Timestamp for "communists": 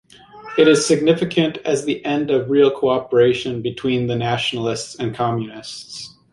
5.13-6.15